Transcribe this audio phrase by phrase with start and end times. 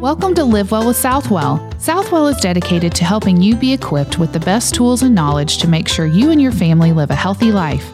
[0.00, 1.70] Welcome to Live Well with Southwell.
[1.78, 5.68] Southwell is dedicated to helping you be equipped with the best tools and knowledge to
[5.68, 7.86] make sure you and your family live a healthy life.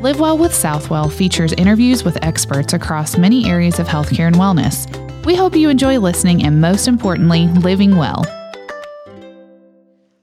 [0.00, 4.88] Live Well with Southwell features interviews with experts across many areas of healthcare and wellness.
[5.26, 8.24] We hope you enjoy listening and, most importantly, living well.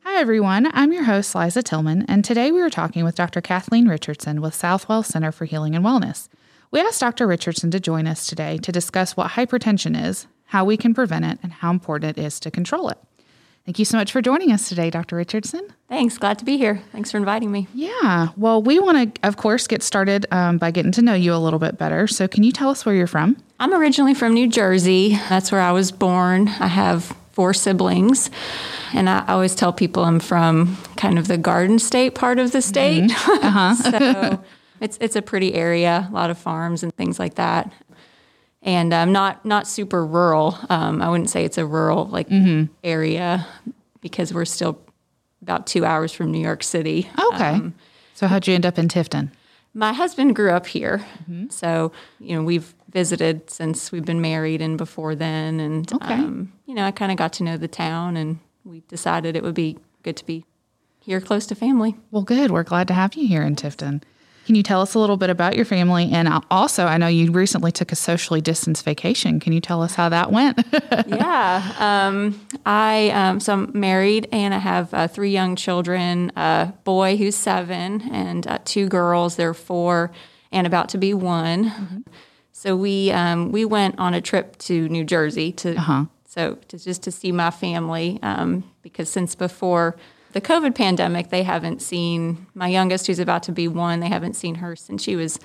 [0.06, 0.72] Hi, everyone.
[0.74, 3.40] I'm your host, Liza Tillman, and today we are talking with Dr.
[3.40, 6.28] Kathleen Richardson with Southwell Center for Healing and Wellness.
[6.72, 7.28] We asked Dr.
[7.28, 11.38] Richardson to join us today to discuss what hypertension is, how we can prevent it,
[11.44, 12.98] and how important it is to control it.
[13.68, 15.16] Thank you so much for joining us today, Dr.
[15.16, 15.62] Richardson.
[15.88, 16.18] Thanks.
[16.18, 16.82] Glad to be here.
[16.92, 17.68] Thanks for inviting me.
[17.76, 18.30] Yeah.
[18.36, 21.38] Well, we want to, of course, get started um, by getting to know you a
[21.38, 22.08] little bit better.
[22.08, 23.38] So, can you tell us where you're from?
[23.60, 25.20] I'm originally from New Jersey.
[25.30, 26.48] That's where I was born.
[26.48, 28.32] I have four siblings.
[28.96, 32.64] And I always tell people I'm from kind of the Garden State part of the
[32.64, 33.12] state.
[33.12, 33.46] Mm-hmm.
[33.46, 33.76] Uh-huh.
[34.40, 34.44] so
[34.82, 37.72] it's it's a pretty area, a lot of farms and things like that
[38.62, 40.58] and um, not not super rural.
[40.70, 42.72] Um, I wouldn't say it's a rural like mm-hmm.
[42.84, 43.46] area
[44.02, 44.80] because we're still
[45.42, 47.10] about two hours from New York City.
[47.34, 47.50] Okay.
[47.50, 47.76] Um,
[48.14, 49.32] so how'd you end up in Tifton?
[49.74, 51.50] My husband grew up here, mm-hmm.
[51.50, 56.16] so you know we've visited since we've been married and before then, and okay.
[56.16, 59.44] Um, you know I kind of got to know the town, and we decided it
[59.44, 60.46] would be good to be
[61.00, 61.96] here close to family.
[62.12, 62.52] Well, good.
[62.52, 64.04] We're glad to have you here in Tifton.
[64.50, 66.10] Can you tell us a little bit about your family?
[66.12, 69.40] And also, I know you recently took a socially distanced vacation.
[69.40, 70.58] Can you tell us how that went?
[71.06, 76.74] yeah, um, I um, so I'm married and I have uh, three young children: a
[76.84, 79.36] boy who's seven and uh, two girls.
[79.36, 80.10] They're four
[80.52, 81.66] and about to be one.
[81.66, 82.00] Mm-hmm.
[82.52, 86.06] So we um, we went on a trip to New Jersey to uh-huh.
[86.26, 89.96] so to just to see my family um, because since before
[90.32, 94.36] the COVID pandemic, they haven't seen my youngest, who's about to be one, they haven't
[94.36, 95.40] seen her since she was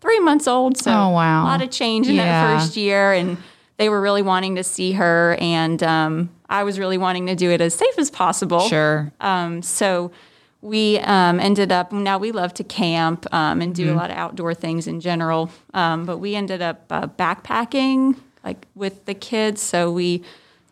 [0.00, 0.76] three months old.
[0.76, 1.44] So oh, wow.
[1.44, 2.24] a lot of change in yeah.
[2.24, 3.12] that first year.
[3.12, 3.38] And
[3.78, 5.36] they were really wanting to see her.
[5.40, 8.60] And um, I was really wanting to do it as safe as possible.
[8.68, 9.12] Sure.
[9.20, 10.12] Um, so
[10.60, 13.94] we um, ended up, now we love to camp um, and do mm-hmm.
[13.94, 15.50] a lot of outdoor things in general.
[15.74, 19.62] Um, but we ended up uh, backpacking like with the kids.
[19.62, 20.22] So we,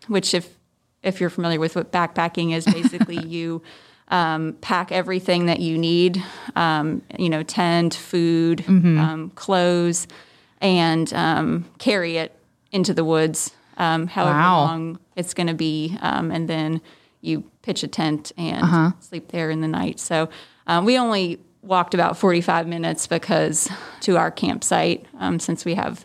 [0.06, 0.56] which if
[1.04, 3.62] if you're familiar with what backpacking is, basically you
[4.08, 6.22] um, pack everything that you need,
[6.56, 8.98] um, you know, tent, food, mm-hmm.
[8.98, 10.06] um, clothes,
[10.60, 12.36] and um, carry it
[12.72, 14.60] into the woods, um, however wow.
[14.60, 16.80] long it's going to be, um, and then
[17.20, 18.90] you pitch a tent and uh-huh.
[19.00, 19.98] sleep there in the night.
[19.98, 20.28] So
[20.82, 23.70] we only walked about 45 minutes because
[24.00, 25.06] to our campsite,
[25.38, 26.04] since we have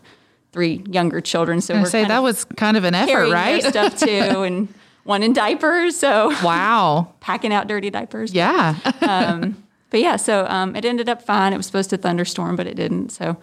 [0.52, 1.60] three younger children.
[1.60, 3.62] So we say that was kind of an effort, right?
[3.62, 4.06] stuff too,
[4.42, 4.72] and
[5.04, 5.96] one in diapers.
[5.96, 8.32] So wow, packing out dirty diapers.
[8.32, 8.76] Yeah.
[9.00, 11.52] um, but yeah, so um, it ended up fine.
[11.52, 13.10] It was supposed to thunderstorm, but it didn't.
[13.10, 13.36] So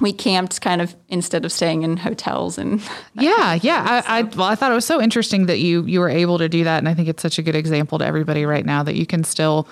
[0.00, 2.82] we camped kind of instead of staying in hotels and
[3.14, 6.08] yeah yeah I, I, well i thought it was so interesting that you you were
[6.08, 8.64] able to do that and i think it's such a good example to everybody right
[8.64, 9.68] now that you can still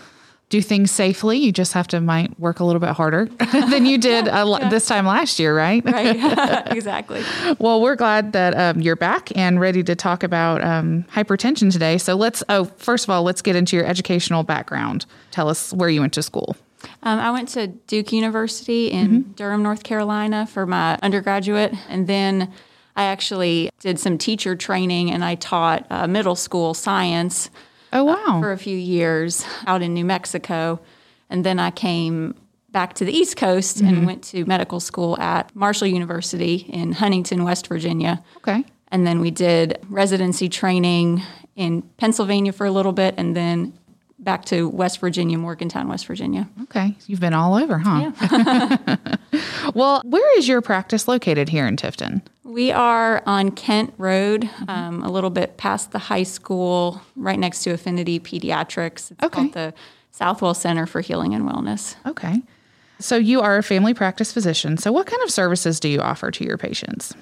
[0.51, 1.39] do things safely.
[1.39, 4.69] You just have to might work a little bit harder than you did yeah, yeah.
[4.69, 5.83] this time last year, right?
[5.85, 7.23] Right, exactly.
[7.59, 11.97] well, we're glad that um, you're back and ready to talk about um, hypertension today.
[11.97, 12.43] So let's.
[12.49, 15.07] Oh, first of all, let's get into your educational background.
[15.31, 16.57] Tell us where you went to school.
[17.03, 19.33] Um, I went to Duke University in mm-hmm.
[19.33, 22.53] Durham, North Carolina, for my undergraduate, and then.
[22.97, 27.49] I actually did some teacher training and I taught uh, middle school science
[27.93, 28.25] Oh, wow.
[28.27, 30.81] Uh, for a few years out in New Mexico.
[31.29, 32.35] And then I came
[32.71, 33.89] back to the East Coast mm-hmm.
[33.89, 38.23] and went to medical school at Marshall University in Huntington, West Virginia.
[38.39, 38.65] Okay.
[38.89, 41.23] And then we did residency training
[41.57, 43.79] in Pennsylvania for a little bit and then
[44.19, 46.49] back to West Virginia, Morgantown, West Virginia.
[46.65, 46.97] Okay.
[47.07, 48.13] You've been all over, huh?
[48.21, 48.97] Yeah.
[49.75, 52.23] well, where is your practice located here in Tifton?
[52.45, 54.71] We are on Kent Road, mm-hmm.
[54.71, 59.11] um, a little bit past the high school, right next to Affinity Pediatrics.
[59.13, 59.29] It's okay.
[59.29, 59.75] called the
[60.11, 61.97] Southwell Center for Healing and Wellness.
[62.07, 62.43] Okay.
[62.99, 64.77] So you are a family practice physician.
[64.77, 67.15] So what kind of services do you offer to your patients?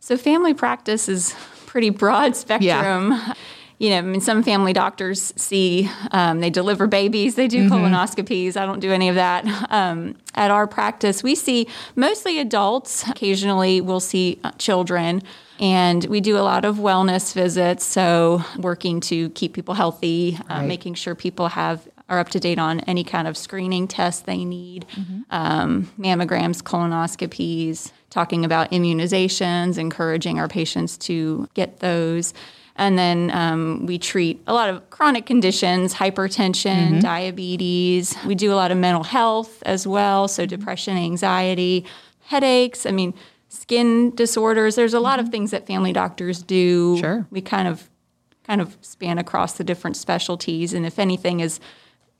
[0.00, 1.34] So family practice is
[1.66, 3.12] pretty broad spectrum.
[3.12, 3.34] Yeah
[3.78, 7.74] you know, I mean, some family doctors see um, they deliver babies, they do mm-hmm.
[7.74, 8.56] colonoscopies.
[8.56, 9.44] I don't do any of that.
[9.70, 11.66] Um, at our practice, we see
[11.96, 13.06] mostly adults.
[13.08, 15.22] Occasionally, we'll see uh, children.
[15.60, 20.54] And we do a lot of wellness visits, so working to keep people healthy, uh,
[20.54, 20.66] right.
[20.66, 24.44] making sure people have are up to date on any kind of screening tests they
[24.44, 25.20] need, mm-hmm.
[25.30, 32.34] um, mammograms, colonoscopies, talking about immunizations, encouraging our patients to get those.
[32.76, 36.98] And then um, we treat a lot of chronic conditions, hypertension, mm-hmm.
[37.00, 38.16] diabetes.
[38.26, 41.84] We do a lot of mental health as well, so depression, anxiety,
[42.22, 42.84] headaches.
[42.84, 43.14] I mean,
[43.48, 44.74] skin disorders.
[44.74, 46.98] There's a lot of things that family doctors do.
[46.98, 47.26] Sure.
[47.30, 47.88] We kind of
[48.44, 51.60] kind of span across the different specialties, and if anything is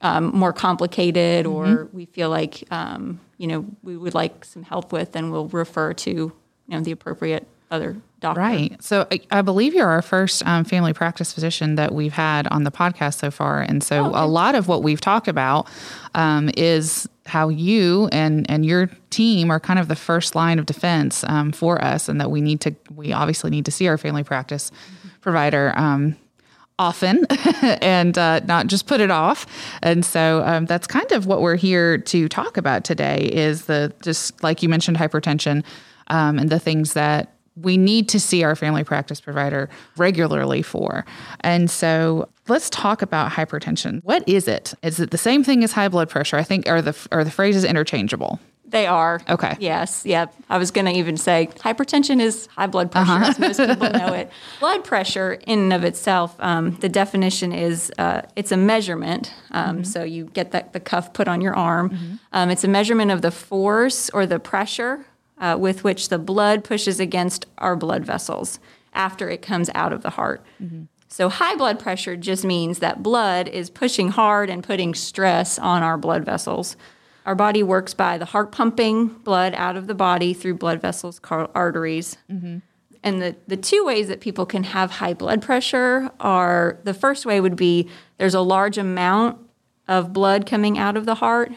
[0.01, 4.93] um, more complicated or we feel like um, you know we would like some help
[4.93, 6.33] with, then we'll refer to you
[6.69, 8.40] know the appropriate other doctor.
[8.40, 8.82] Right.
[8.82, 12.64] So I, I believe you're our first um, family practice physician that we've had on
[12.64, 15.69] the podcast so far, and so a lot of what we've talked about
[16.14, 20.66] um, is how you and and your team are kind of the first line of
[20.66, 23.99] defense um, for us, and that we need to we obviously need to see our
[23.99, 24.70] family practice
[25.20, 25.72] provider.
[25.76, 26.17] Um,
[26.76, 27.25] often
[27.62, 29.46] and uh, not just put it off
[29.81, 33.93] and so um, that's kind of what we're here to talk about today is the
[34.02, 35.62] just like you mentioned hypertension
[36.08, 41.05] um, and the things that we need to see our family practice provider regularly for.
[41.41, 44.01] And so let's talk about hypertension.
[44.03, 44.75] What is it?
[44.83, 46.37] Is it the same thing as high blood pressure?
[46.37, 48.41] I think are the are the phrases interchangeable?
[48.67, 49.21] They are.
[49.29, 49.56] Okay.
[49.61, 50.05] Yes.
[50.05, 50.35] Yep.
[50.51, 53.27] I was going to even say hypertension is high blood pressure, Uh-huh.
[53.31, 54.31] as most people know it.
[54.59, 59.33] Blood pressure, in and of itself, um, the definition is uh, it's a measurement.
[59.53, 59.85] Um, Mm-hmm.
[59.85, 62.19] So you get that, the cuff put on your arm.
[62.33, 65.06] Um, it's a measurement of the force or the pressure
[65.38, 68.58] uh, with which the blood pushes against our blood vessels
[68.92, 70.44] after it comes out of the heart.
[70.62, 70.84] Mm-hmm.
[71.08, 75.82] So high blood pressure just means that blood is pushing hard and putting stress on
[75.82, 76.76] our blood vessels.
[77.25, 81.19] Our body works by the heart pumping blood out of the body through blood vessels,
[81.19, 82.16] car- arteries.
[83.02, 87.26] And the, the two ways that people can have high blood pressure are the first
[87.26, 89.38] way would be there's a large amount
[89.86, 91.52] of blood coming out of the heart.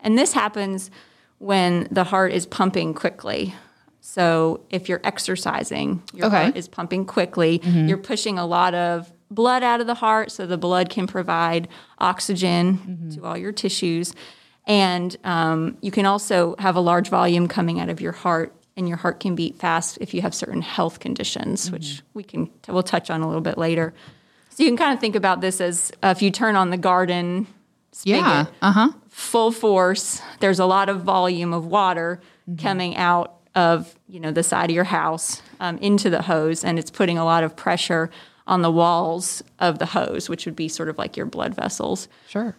[0.00, 0.90] And this happens
[1.38, 3.54] when the heart is pumping quickly.
[4.00, 6.44] So if you're exercising, your Okay.
[6.44, 10.46] heart is pumping quickly, you're pushing a lot of blood out of the heart so
[10.46, 11.68] the blood can provide
[11.98, 14.14] oxygen to all your tissues.
[14.66, 18.88] And um, you can also have a large volume coming out of your heart, and
[18.88, 22.82] your heart can beat fast if you have certain health conditions, which we can we'll
[22.82, 23.94] touch on a little bit later.
[24.50, 26.76] So you can kind of think about this as uh, if you turn on the
[26.76, 27.46] garden
[27.92, 28.46] spigot, Yeah.
[28.62, 28.88] Uh huh.
[29.18, 30.22] Full force.
[30.38, 32.20] There's a lot of volume of water
[32.56, 36.78] coming out of you know the side of your house um, into the hose, and
[36.78, 38.10] it's putting a lot of pressure
[38.46, 42.08] on the walls of the hose, which would be sort of like your blood vessels.
[42.28, 42.56] Sure.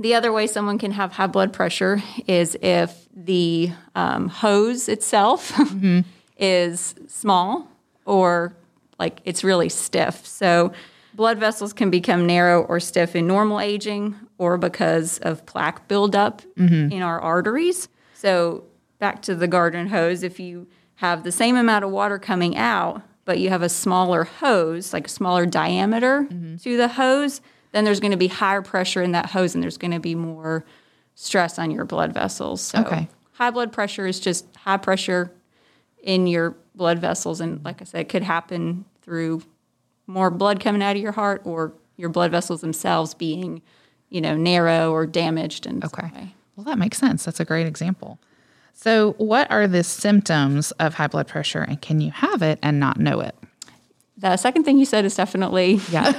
[0.00, 5.58] The other way someone can have high blood pressure is if the um, hose itself
[6.38, 7.68] is small
[8.04, 8.56] or
[8.98, 10.26] like it's really stiff.
[10.26, 10.72] So,
[11.14, 16.40] blood vessels can become narrow or stiff in normal aging or because of plaque buildup
[16.58, 16.90] mm-hmm.
[16.90, 17.90] in our arteries.
[18.14, 18.64] So,
[18.98, 20.66] back to the garden hose, if you
[20.96, 25.06] have the same amount of water coming out, but you have a smaller hose, like
[25.06, 26.56] a smaller diameter mm-hmm.
[26.56, 27.42] to the hose,
[27.72, 30.14] then there's going to be higher pressure in that hose and there's going to be
[30.14, 30.64] more
[31.14, 32.62] stress on your blood vessels.
[32.62, 33.08] So Okay.
[33.32, 35.30] high blood pressure is just high pressure
[36.02, 37.42] in your blood vessels.
[37.42, 39.42] And like I said, it could happen through
[40.06, 43.60] more blood coming out of your heart or your blood vessels themselves being,
[44.10, 45.64] you know, narrow or damaged.
[45.66, 46.34] And Okay.
[46.56, 47.24] Well, that makes sense.
[47.24, 48.18] That's a great example.
[48.74, 52.78] So, what are the symptoms of high blood pressure, and can you have it and
[52.78, 53.34] not know it?
[54.18, 56.12] The second thing you said is definitely Yeah.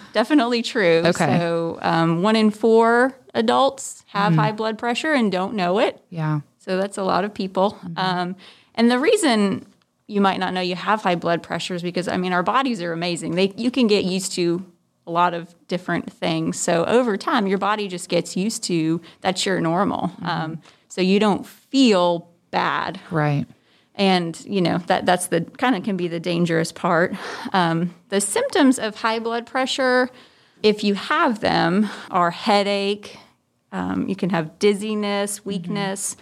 [0.12, 1.02] definitely true.
[1.04, 1.38] Okay.
[1.38, 6.02] So um, one in four adults have high blood pressure and don't know it.
[6.10, 6.40] yeah.
[6.58, 7.78] So that's a lot of people.
[7.96, 8.36] Um,
[8.74, 9.66] and the reason
[10.06, 12.82] you might not know you have high blood pressure is because I mean our bodies
[12.82, 13.34] are amazing.
[13.36, 14.64] They you can get used to
[15.08, 16.60] a lot of different things.
[16.60, 20.12] So over time, your body just gets used to that's your normal.
[20.22, 23.46] Um, so you don't feel bad Right.
[23.94, 27.14] and you know that that's the kind of can be the dangerous part
[27.52, 30.08] um, the symptoms of high blood pressure
[30.62, 33.18] if you have them are headache
[33.70, 36.16] um, you can have dizziness weakness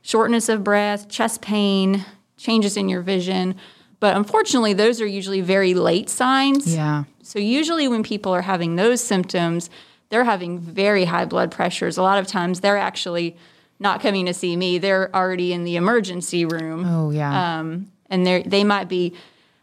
[0.00, 2.02] shortness of breath chest pain
[2.38, 3.54] changes in your vision
[4.00, 7.04] but unfortunately those are usually very late signs Yeah.
[7.28, 9.68] So usually when people are having those symptoms,
[10.08, 11.98] they're having very high blood pressures.
[11.98, 13.36] A lot of times they're actually
[13.78, 14.78] not coming to see me.
[14.78, 16.86] They're already in the emergency room.
[16.86, 17.58] Oh, yeah.
[17.58, 19.12] Um, and they they might be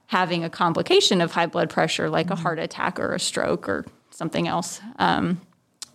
[0.05, 3.84] having a complication of high blood pressure like a heart attack or a stroke or
[4.12, 4.79] something else.
[5.00, 5.41] Um,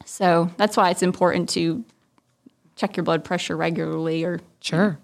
[0.05, 1.85] so that's why it's important to
[2.75, 4.99] check your blood pressure regularly or sure.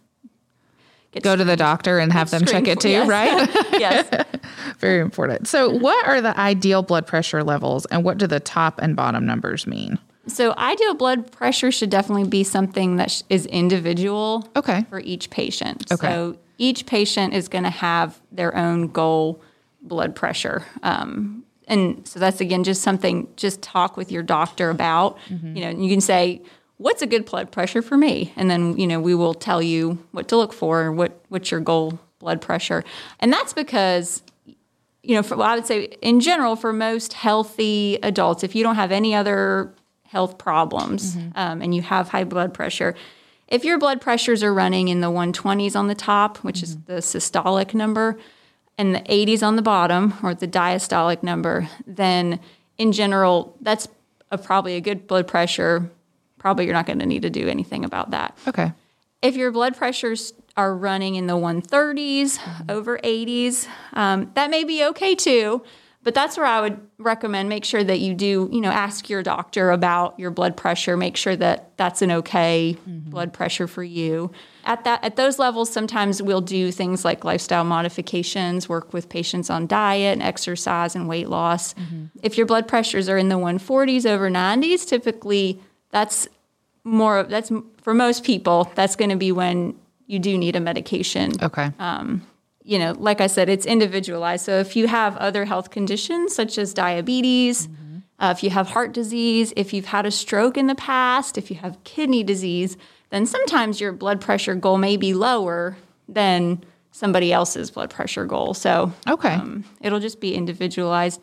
[1.22, 3.08] Go to the doctor and have them check it too, yes.
[3.08, 3.48] right?
[3.72, 4.26] yes.
[4.78, 5.48] Very important.
[5.48, 9.24] So, what are the ideal blood pressure levels, and what do the top and bottom
[9.24, 9.98] numbers mean?
[10.28, 14.84] So ideal blood pressure should definitely be something that sh- is individual Okay.
[14.90, 15.90] for each patient.
[15.90, 16.06] Okay.
[16.08, 19.40] So each patient is going to have their own goal
[19.82, 20.64] blood pressure.
[20.82, 25.18] Um, and so that's again just something just talk with your doctor about.
[25.28, 25.56] Mm-hmm.
[25.56, 26.42] You know, you can say
[26.78, 28.32] what's a good blood pressure for me?
[28.36, 31.60] And then, you know, we will tell you what to look for, what what's your
[31.60, 32.84] goal blood pressure.
[33.20, 34.22] And that's because
[35.06, 38.64] you know, for, well, I would say in general, for most healthy adults, if you
[38.64, 39.72] don't have any other
[40.04, 41.38] health problems mm-hmm.
[41.38, 42.94] um, and you have high blood pressure,
[43.46, 46.64] if your blood pressures are running in the 120s on the top, which mm-hmm.
[46.64, 48.18] is the systolic number,
[48.76, 52.40] and the 80s on the bottom, or the diastolic number, then
[52.76, 53.88] in general, that's
[54.30, 55.88] a, probably a good blood pressure.
[56.38, 58.36] Probably you're not going to need to do anything about that.
[58.46, 58.72] Okay.
[59.22, 62.70] If your blood pressures are running in the 130s, mm-hmm.
[62.70, 65.62] over 80s, um, that may be okay too.
[66.06, 69.24] But that's where I would recommend make sure that you do, you know, ask your
[69.24, 70.96] doctor about your blood pressure.
[70.96, 73.10] Make sure that that's an okay mm-hmm.
[73.10, 74.30] blood pressure for you.
[74.66, 79.50] At that, at those levels, sometimes we'll do things like lifestyle modifications, work with patients
[79.50, 81.74] on diet and exercise and weight loss.
[81.74, 82.04] Mm-hmm.
[82.22, 86.28] If your blood pressures are in the 140s over 90s, typically that's
[86.84, 87.24] more.
[87.24, 87.50] That's
[87.82, 88.70] for most people.
[88.74, 91.32] That's going to be when you do need a medication.
[91.42, 91.70] Okay.
[91.78, 92.22] Um,
[92.62, 94.44] you know, like I said, it's individualized.
[94.44, 97.98] So if you have other health conditions such as diabetes, mm-hmm.
[98.18, 101.50] uh, if you have heart disease, if you've had a stroke in the past, if
[101.50, 102.76] you have kidney disease,
[103.10, 105.76] then sometimes your blood pressure goal may be lower
[106.08, 108.54] than somebody else's blood pressure goal.
[108.54, 111.20] So okay, um, it'll just be individualized.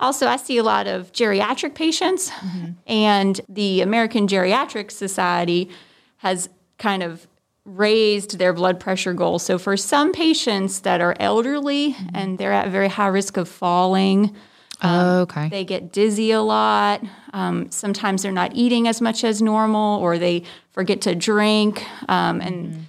[0.00, 2.72] Also, I see a lot of geriatric patients, mm-hmm.
[2.86, 5.70] and the American Geriatric Society
[6.18, 7.26] has kind of
[7.64, 9.38] raised their blood pressure goal.
[9.38, 12.08] So for some patients that are elderly mm-hmm.
[12.14, 14.34] and they're at very high risk of falling,
[14.80, 15.48] um, okay.
[15.48, 17.02] They get dizzy a lot.
[17.32, 21.84] Um, sometimes they're not eating as much as normal, or they forget to drink.
[22.08, 22.80] Um, and mm-hmm.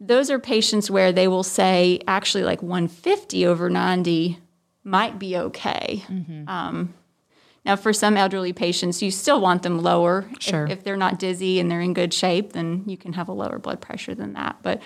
[0.00, 4.38] those are patients where they will say, actually, like 150 over 90
[4.84, 6.04] might be okay.
[6.08, 6.48] Mm-hmm.
[6.48, 6.94] Um,
[7.64, 10.28] now, for some elderly patients, you still want them lower.
[10.40, 10.64] Sure.
[10.64, 13.32] If, if, they're not dizzy and they're in good shape, then you can have a
[13.32, 14.56] lower blood pressure than that.
[14.62, 14.82] But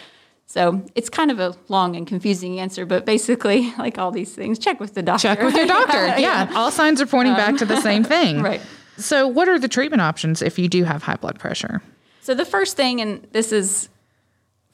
[0.47, 4.59] so it's kind of a long and confusing answer, but basically, like all these things,
[4.59, 5.29] check with the doctor.
[5.29, 6.07] Check with your doctor.
[6.07, 6.19] yeah.
[6.19, 6.53] yeah.
[6.55, 8.43] All signs are pointing um, back to the same thing.
[8.43, 8.61] right.
[8.99, 11.83] So, what are the treatment options if you do have high blood pressure?
[12.23, 13.91] So, the first thing, and this is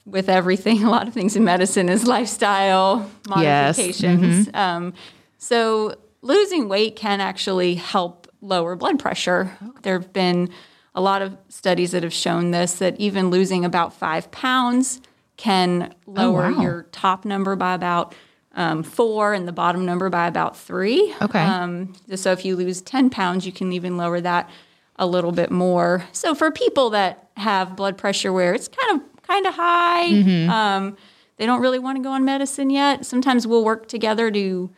[0.05, 4.47] with everything, a lot of things in medicine, is lifestyle modifications.
[4.47, 4.47] Yes.
[4.47, 4.55] Mm-hmm.
[4.55, 4.93] Um,
[5.37, 9.51] so, losing weight can actually help lower blood pressure.
[9.83, 10.49] There have been
[10.95, 15.01] a lot of studies that have shown this that even losing about five pounds
[15.37, 16.61] can lower oh, wow.
[16.61, 18.13] your top number by about
[18.53, 21.13] um, four and the bottom number by about three.
[21.21, 21.39] Okay.
[21.39, 24.49] Um, so if you lose 10 pounds, you can even lower that
[24.97, 26.05] a little bit more.
[26.11, 30.49] So for people that have blood pressure where it's kind of kind of high, mm-hmm.
[30.49, 30.97] um,
[31.37, 33.05] they don't really want to go on medicine yet.
[33.05, 34.69] Sometimes we'll work together to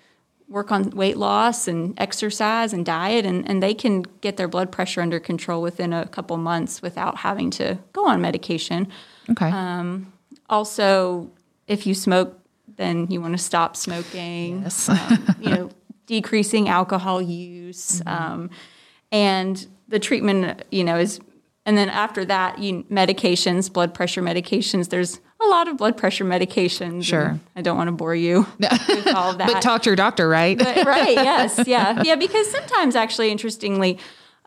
[0.47, 4.71] work on weight loss and exercise and diet, and, and they can get their blood
[4.71, 8.87] pressure under control within a couple months without having to go on medication.
[9.29, 9.49] Okay.
[9.49, 10.13] Um,
[10.49, 11.31] also,
[11.67, 12.39] if you smoke,
[12.77, 14.61] then you want to stop smoking.
[14.61, 14.89] Yes.
[14.89, 15.69] um, you know,
[16.05, 18.09] decreasing alcohol use, mm-hmm.
[18.09, 18.49] um,
[19.11, 21.19] and the treatment, you know, is.
[21.65, 24.89] And then after that, you medications, blood pressure medications.
[24.89, 27.03] There's a lot of blood pressure medications.
[27.03, 27.39] Sure.
[27.55, 29.51] I don't want to bore you with all that.
[29.51, 30.57] but talk to your doctor, right?
[30.57, 31.13] but, right.
[31.15, 31.59] Yes.
[31.67, 32.03] Yeah.
[32.03, 32.15] Yeah.
[32.15, 33.97] Because sometimes, actually, interestingly,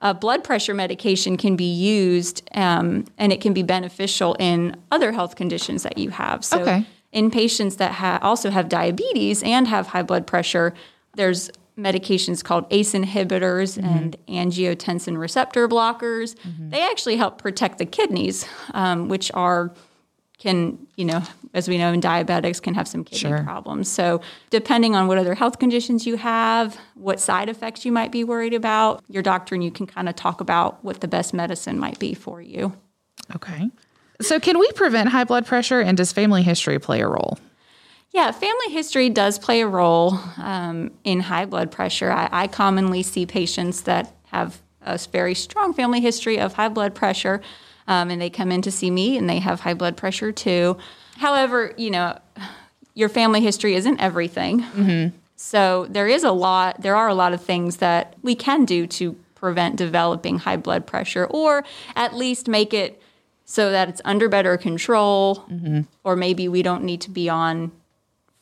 [0.00, 5.10] uh, blood pressure medication can be used um, and it can be beneficial in other
[5.10, 6.44] health conditions that you have.
[6.44, 6.86] So, okay.
[7.10, 10.72] in patients that ha- also have diabetes and have high blood pressure,
[11.14, 13.86] there's medications called ACE inhibitors mm-hmm.
[13.86, 16.34] and angiotensin receptor blockers.
[16.36, 16.70] Mm-hmm.
[16.70, 19.72] They actually help protect the kidneys, um, which are
[20.38, 23.42] can, you know, as we know in diabetics, can have some kidney sure.
[23.42, 23.90] problems.
[23.90, 24.20] So,
[24.50, 28.54] depending on what other health conditions you have, what side effects you might be worried
[28.54, 31.98] about, your doctor and you can kind of talk about what the best medicine might
[31.98, 32.72] be for you.
[33.34, 33.68] Okay.
[34.20, 37.38] So, can we prevent high blood pressure and does family history play a role?
[38.12, 42.10] Yeah, family history does play a role um, in high blood pressure.
[42.10, 46.94] I, I commonly see patients that have a very strong family history of high blood
[46.94, 47.42] pressure
[47.86, 50.76] um, and they come in to see me and they have high blood pressure too.
[51.16, 52.18] However, you know,
[52.94, 54.60] your family history isn't everything.
[54.62, 55.16] Mm-hmm.
[55.36, 58.86] So there is a lot, there are a lot of things that we can do
[58.88, 63.00] to prevent developing high blood pressure or at least make it
[63.44, 65.82] so that it's under better control mm-hmm.
[66.04, 67.70] or maybe we don't need to be on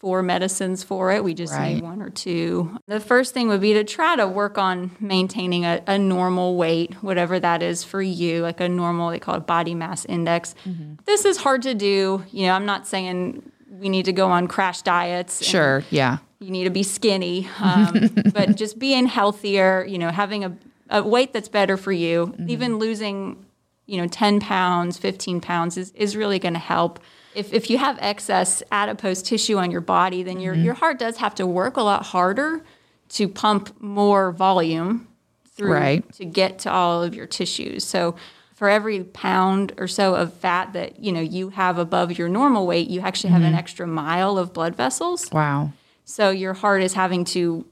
[0.07, 1.25] four medicines for it.
[1.25, 1.75] We just right.
[1.75, 2.79] need one or two.
[2.87, 6.95] The first thing would be to try to work on maintaining a, a, normal weight,
[7.03, 10.55] whatever that is for you, like a normal, they call it body mass index.
[10.65, 11.03] Mm-hmm.
[11.07, 12.25] This is hard to do.
[12.31, 15.45] You know, I'm not saying we need to go on crash diets.
[15.45, 16.19] Sure, yeah.
[16.39, 20.57] You need to be skinny, um, but just being healthier, you know, having a,
[20.89, 22.49] a weight that's better for you, mm-hmm.
[22.49, 23.45] even losing
[23.87, 27.01] you know, 10 pounds, 15 pounds is, is really going to help.
[27.37, 31.19] If, if you have excess adipose tissue on your body, then your, your heart does
[31.19, 32.64] have to work a lot harder
[33.11, 35.07] to pump more volume
[35.55, 36.12] through Right.
[36.14, 37.85] to get to all of your tissues.
[37.85, 38.16] So
[38.55, 42.66] for every pound or so of fat that you know you have above your normal
[42.66, 43.59] weight, you actually have an Mm-hmm.
[43.59, 45.31] extra mile of blood vessels.
[45.31, 45.73] Wow.
[46.05, 47.66] So your heart is having to,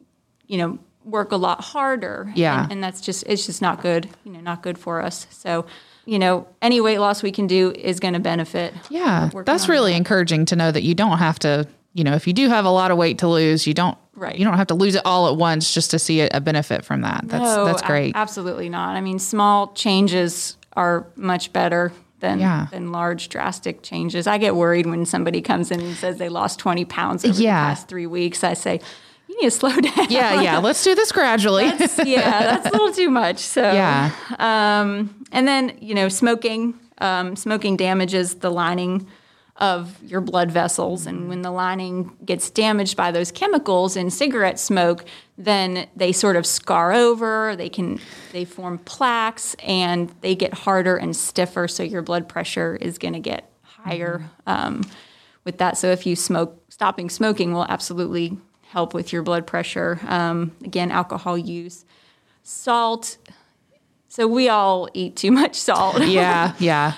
[0.46, 2.30] you know, work a lot harder.
[2.34, 2.64] Yeah.
[2.64, 5.26] And, and that's just it's just not good, you know, not good for us.
[5.30, 5.64] So,
[6.06, 8.74] you know, any weight loss we can do is going to benefit.
[8.90, 9.30] Yeah.
[9.46, 12.48] That's really encouraging to know that you don't have to, you know, if you do
[12.48, 14.36] have a lot of weight to lose, you don't Right.
[14.38, 17.00] you don't have to lose it all at once just to see a, benefit from
[17.00, 17.22] that.
[17.26, 18.12] That's No, that's great.
[18.14, 18.96] absolutely not.
[18.96, 22.68] I mean, small changes are much better than Yeah.
[22.70, 24.26] than large drastic changes.
[24.28, 27.60] I get worried when somebody comes in and says they lost 20 pounds over Yeah.
[27.64, 28.44] the past 3 weeks.
[28.44, 28.80] I say,
[29.28, 30.10] you need to slow down.
[30.10, 30.58] yeah, yeah.
[30.58, 31.64] Let's do this gradually.
[31.66, 33.38] yeah, that's a little too much.
[33.38, 34.10] So yeah.
[34.38, 36.78] Um, and then, you know, smoking.
[36.98, 39.08] Um, smoking damages the lining
[39.56, 41.06] of your blood vessels.
[41.06, 45.04] And when the lining gets damaged by those chemicals in cigarette smoke,
[45.38, 48.00] then they sort of scar over, they can
[48.32, 53.20] they form plaques and they get harder and stiffer, so your blood pressure is gonna
[53.20, 54.82] get higher um,
[55.44, 55.78] with that.
[55.78, 58.36] So if you smoke, stopping smoking will absolutely
[58.74, 60.00] help with your blood pressure.
[60.08, 61.84] Um, again, alcohol use.
[62.42, 63.16] Salt.
[64.08, 66.02] So we all eat too much salt.
[66.06, 66.94] Yeah, yeah.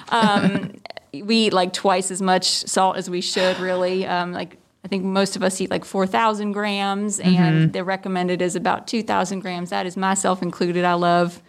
[1.12, 4.06] we eat like twice as much salt as we should, really.
[4.06, 8.56] Um, like I think most of us eat like 4,000 grams, and the recommended is
[8.56, 9.68] about 2,000 grams.
[9.68, 10.84] That is myself included.
[10.84, 11.42] I love.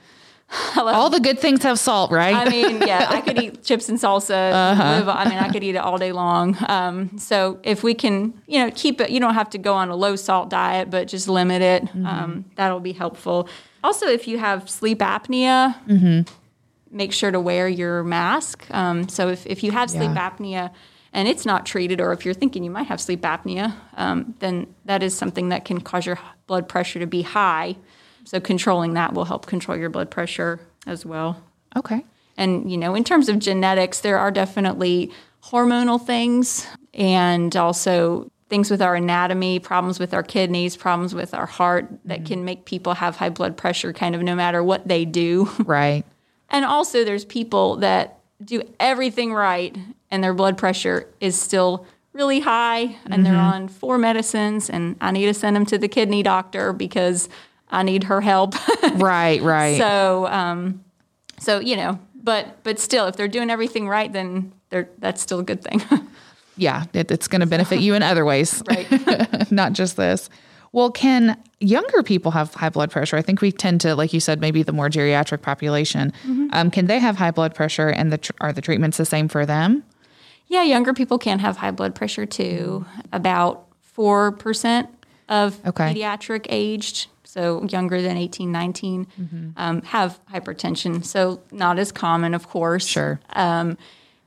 [0.78, 2.36] all the good things have salt, right?
[2.36, 4.78] I mean, yeah, I could eat chips and salsa.
[4.78, 6.56] Live, I mean, I could eat it all day long.
[6.70, 9.90] Um, so if we can, you know, keep it, you don't have to go on
[9.90, 11.84] a low salt diet, but just limit it.
[12.06, 13.50] Um, that'll be helpful.
[13.84, 15.76] Also, if you have sleep apnea,
[16.92, 18.66] make sure to wear your mask.
[18.72, 20.30] Um, so if, if you have sleep Yeah.
[20.30, 20.72] apnea
[21.14, 24.68] and it's not treated, or if you're thinking you might have sleep apnea, um, then
[24.86, 27.76] that is something that can cause your blood pressure to be high.
[28.28, 31.42] So controlling that will help control your blood pressure as well.
[31.78, 32.04] okay.
[32.36, 35.12] And, you know, in terms of genetics, there are definitely
[35.46, 41.46] hormonal things and also things with our anatomy, problems with our kidneys, problems with our
[41.46, 42.26] heart that mm-hmm.
[42.28, 45.50] can make people have high blood pressure kind of no matter what they do.
[45.66, 46.06] Right.
[46.50, 49.76] And also, there's people that do everything right
[50.12, 53.64] and their blood pressure is still really high and they're mm-hmm.
[53.64, 57.30] on four medicines, and I need to send them to the kidney doctor because
[57.70, 58.56] I need her help.
[58.96, 59.78] Right, right.
[59.78, 60.84] so, um,
[61.40, 65.40] so you know, but but still, if they're doing everything right, then they're that's still
[65.40, 65.82] a good thing,
[66.58, 69.52] yeah, it, it's going to benefit you in other ways, right?
[69.52, 70.30] not just this.
[70.72, 73.18] Well, can younger people have high blood pressure?
[73.18, 76.12] I think we tend to, like you said, maybe the more geriatric population.
[76.52, 79.28] Um, can they have high blood pressure, and the tr- are the treatments the same
[79.28, 79.84] for them?
[80.50, 82.86] yeah, younger people can have high blood pressure too.
[83.12, 84.90] About four percent
[85.30, 85.94] of Okay.
[85.94, 91.06] pediatric aged, so younger than 18, 19, um, have hypertension.
[91.06, 92.88] So not as common, of course.
[92.88, 93.20] Sure.
[93.34, 93.78] Um,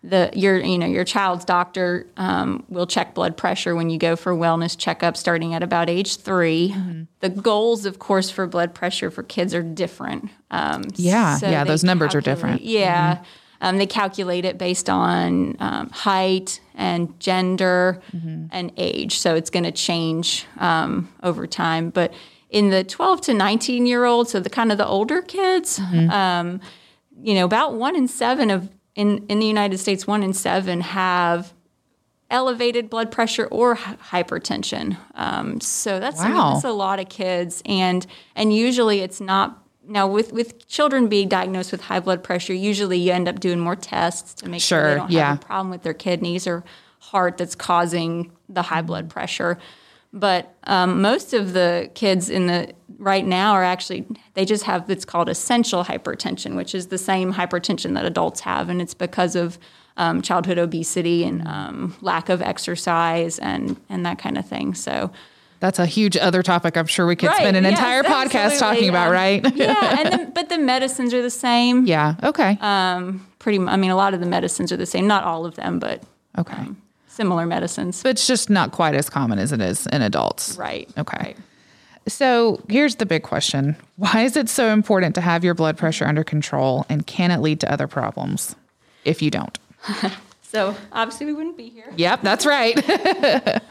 [0.02, 4.16] the your you know your child's doctor um, will check blood pressure when you go
[4.16, 9.10] for wellness checkup starting at about age 3 The goals, of course, for blood pressure
[9.10, 10.30] for kids are different.
[10.50, 12.60] Um, Yeah, yeah, those numbers are different.
[12.62, 12.70] Mm-hmm.
[12.70, 13.24] Yeah.
[13.60, 18.46] Um, they calculate it based on um, height and gender Mm-hmm.
[18.52, 19.18] and age.
[19.18, 21.90] So it's going to change um, over time.
[21.90, 22.14] But
[22.50, 26.10] in the 12 to 19 year olds, so the kind of the older kids, Mm-hmm.
[26.10, 26.60] um,
[27.22, 30.80] you know, about one in seven of in, in the United States, one in seven
[30.80, 31.52] have
[32.30, 34.96] elevated blood pressure or hy- hypertension.
[35.14, 36.52] Um, so that's, I mean, Wow.
[36.54, 39.56] that's a lot of kids, and and usually it's not.
[39.82, 43.58] Now, with, with children being diagnosed with high blood pressure, usually you end up doing
[43.58, 45.28] more tests to make sure, Sure, they don't yeah.
[45.30, 46.62] have a problem with their kidneys or
[47.00, 49.58] heart that's causing the high blood pressure.
[50.12, 54.88] But um, most of the kids in the right now are actually they just have
[54.88, 59.36] what's called essential hypertension, which is the same hypertension that adults have, and it's because
[59.36, 59.58] of
[59.96, 64.74] um, childhood obesity and um, lack of exercise and and that kind of thing.
[64.74, 65.10] So.
[65.60, 66.78] That's a huge other topic.
[66.78, 69.44] I'm sure we could Right, spend an yes, entire podcast talking about, um, right?
[69.56, 71.84] yeah, and then, but the medicines are the same.
[71.84, 72.14] yeah.
[72.22, 72.56] Okay.
[72.62, 73.58] Um, pretty.
[73.58, 75.06] I mean, a lot of the medicines are the same.
[75.06, 76.02] Not all of them, but
[76.38, 76.64] okay.
[77.20, 78.02] Similar medicines.
[78.02, 80.56] but it's just not quite as common as it is in adults.
[80.56, 80.88] Right.
[80.96, 81.34] Okay.
[82.08, 86.06] So here's the big question Why is it so important to have your blood pressure
[86.06, 86.86] under control?
[86.88, 88.56] And can it lead to other problems
[89.04, 89.58] if you don't?
[90.52, 91.92] So obviously we wouldn't be here.
[91.96, 92.74] Yep, that's right.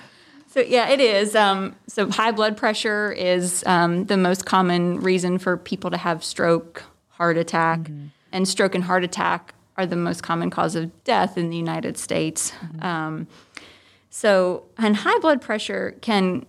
[0.51, 1.35] So yeah, it is.
[1.35, 6.23] Um, so high blood pressure is um, the most common reason for people to have
[6.23, 7.91] stroke, heart attack,
[8.31, 11.97] and stroke and heart attack are the most common cause of death in the United
[11.97, 12.51] States.
[12.81, 13.27] Um,
[14.09, 16.45] so, and high blood pressure can,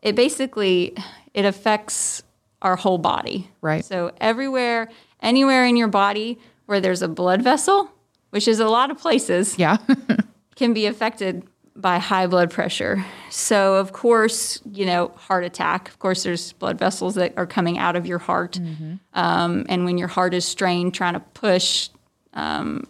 [0.00, 0.96] it basically,
[1.34, 2.22] it affects
[2.62, 3.50] our whole body.
[3.60, 3.84] Right.
[3.84, 4.88] So everywhere,
[5.20, 7.90] anywhere in your body where there's a blood vessel,
[8.30, 9.76] which is a lot of places, Yeah.
[10.56, 11.42] can be affected
[11.76, 13.04] by high blood pressure.
[13.28, 15.88] So, of course, you know, heart attack.
[15.88, 18.58] Of course, there's blood vessels that are coming out of your heart,
[19.14, 21.88] um, and when your heart is strained, trying to push
[22.34, 22.84] um,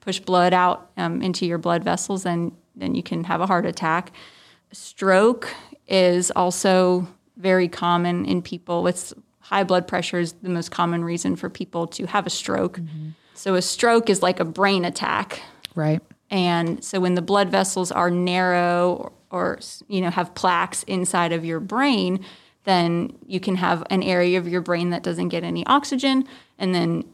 [0.00, 3.66] push blood out um, into your blood vessels, then then you can have a heart
[3.66, 4.12] attack.
[4.72, 5.48] Stroke
[5.86, 10.18] is also very common in people with high blood pressure.
[10.18, 12.80] Is the most common reason for people to have a stroke.
[13.34, 15.42] So, a stroke is like a brain attack.
[15.74, 16.00] right.
[16.30, 21.32] And so when the blood vessels are narrow or, or, you know have plaques inside
[21.32, 22.24] of your brain,
[22.64, 26.26] then you can have an area of your brain that doesn't get any oxygen
[26.58, 27.04] and then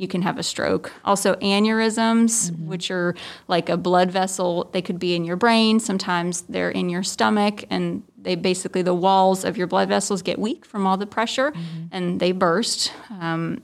[0.00, 0.90] you can have a stroke.
[1.04, 2.66] Also aneurysms, mm-hmm.
[2.66, 3.14] which are
[3.48, 7.64] like a blood vessel, they could be in your brain, sometimes they're in your stomach
[7.68, 11.50] and they basically the walls of your blood vessels get weak from all the pressure
[11.50, 11.86] mm-hmm.
[11.92, 12.92] and they burst.
[13.10, 13.62] Um,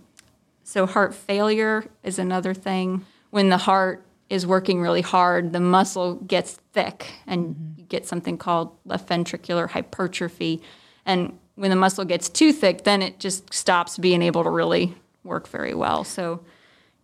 [0.62, 3.06] so heart failure is another thing.
[3.30, 7.80] When the heart is working really hard, the muscle gets thick and mm-hmm.
[7.80, 10.60] you get something called left ventricular hypertrophy.
[11.06, 14.94] And when the muscle gets too thick, then it just stops being able to really
[15.26, 16.04] work very well.
[16.04, 16.40] So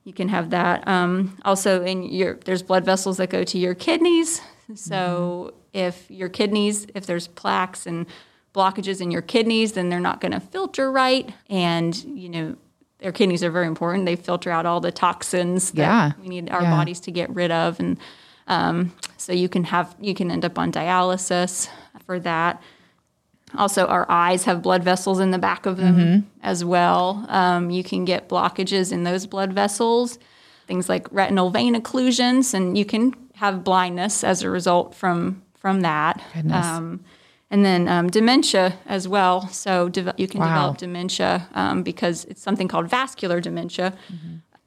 [0.05, 0.87] you can have that.
[0.89, 4.41] Um, also, in your there's blood vessels that go to your kidneys.
[4.75, 8.07] So if your kidneys, if there's plaques and
[8.55, 12.57] blockages in your kidneys, then they're not going to filter right, and you know
[12.99, 14.07] their kidneys are very important.
[14.07, 16.13] They filter out all the toxins that Yeah.
[16.21, 16.71] we need our Yeah.
[16.71, 17.99] bodies to get rid of, and
[18.47, 21.69] um, so you can have you can end up on dialysis
[22.07, 22.63] for that.
[23.57, 27.25] Also, our eyes have blood vessels in the back of them as well.
[27.29, 30.19] Um, you can get blockages in those blood vessels,
[30.67, 35.83] things like retinal vein occlusions, and you can have blindness as a result from from
[35.83, 36.21] that.
[36.77, 37.01] Um,
[37.51, 39.47] and then um, dementia as well.
[39.49, 40.47] So deve- you can Wow.
[40.49, 43.93] develop dementia um, because it's something called vascular dementia.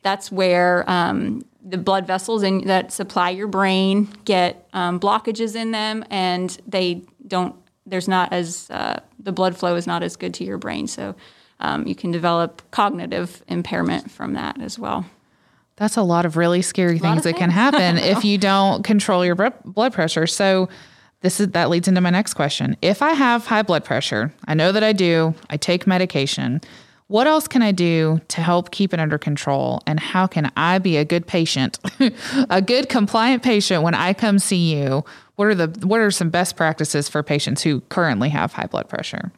[0.04, 5.72] That's where um, the blood vessels in, that supply your brain get um, blockages in
[5.72, 7.56] them, and they don't.
[7.86, 11.16] There's not as uh, the blood flow is not as good to your brain, so
[11.60, 15.06] um, you can develop cognitive impairment from that as well.
[15.78, 19.26] That's a lot of really scary things of that can happen if you don't control
[19.26, 20.26] your blood pressure.
[20.26, 20.70] So
[21.22, 22.78] this is that leads into my next question.
[22.82, 25.34] If I have high blood pressure, I know that I do.
[25.50, 26.62] I take medication.
[27.08, 29.82] What else can I do to help keep it under control?
[29.86, 31.78] And how can I be a good patient,
[32.50, 35.04] a good compliant patient when I come see you?
[35.36, 38.88] What are the what are some best practices for patients who currently have high blood
[38.90, 39.32] pressure?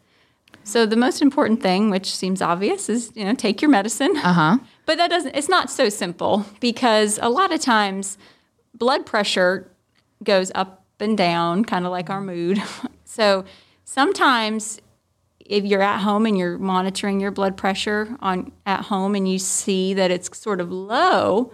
[0.64, 4.16] So the most important thing, which seems obvious, is you know take your medicine.
[4.18, 4.58] Uh huh.
[4.86, 5.36] But that doesn't.
[5.36, 8.18] It's not so simple because a lot of times
[8.74, 9.72] blood pressure
[10.24, 12.62] goes up and down, kind of like our mood.
[13.10, 13.46] So
[13.84, 14.80] sometimes
[15.40, 19.40] if you're at home and you're monitoring your blood pressure on at home and you
[19.40, 21.52] see that it's sort of low,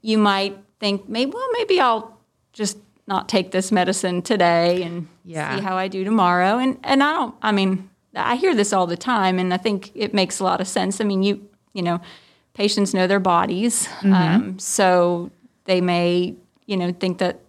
[0.00, 2.18] you might think maybe well maybe I'll
[2.52, 5.56] just not take this medicine today and Yeah.
[5.56, 6.58] see how I do tomorrow.
[6.58, 7.34] And and I don't.
[7.42, 10.60] I mean, I hear this all the time, and I think it makes a lot
[10.60, 11.00] of sense.
[11.00, 11.40] I mean, you
[11.72, 12.00] you know,
[12.54, 15.30] patients know their bodies, um, so
[15.64, 16.34] they may
[16.66, 17.40] you know think that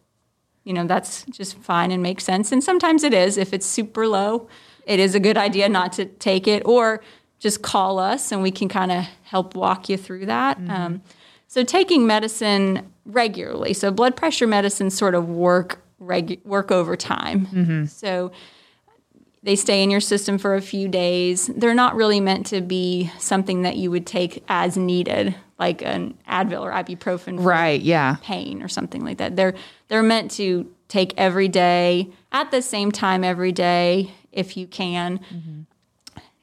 [0.64, 2.52] you know that's just fine and makes sense.
[2.52, 4.48] And sometimes it is if it's super low,
[4.86, 7.02] it is a good idea not to take it or
[7.40, 10.58] just call us and we can kind of help walk you through that.
[10.70, 11.02] Um,
[11.48, 17.48] so taking medicine regularly, so blood pressure medicines sort of work regu- work over time.
[17.48, 17.86] Mm-hmm.
[17.86, 18.32] So
[19.44, 21.48] they stay in your system for a few days.
[21.56, 26.18] They're not really meant to be something that you would take as needed, like an
[26.28, 27.80] Advil or ibuprofen for Right.
[27.80, 28.18] Yeah.
[28.22, 29.36] pain or something like that.
[29.36, 29.54] They're
[29.88, 35.20] they're meant to take every day at the same time every day if you can.
[35.20, 35.62] Mm-hmm.